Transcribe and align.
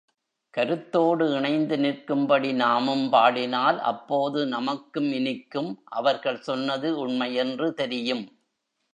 கருத்தோடு 0.53 1.25
இணைந்து 1.31 1.75
நிற்கும்படி 1.77 2.53
நாமும் 2.53 3.03
பாடினால் 3.09 3.79
அப்போது 3.81 4.39
நமக்கும் 4.47 5.11
இனிக்கும் 5.11 5.69
அவர்கள் 5.91 6.39
சொன்னது 6.41 6.89
உண்மையென்று 7.07 7.69
தெரியும். 7.73 8.23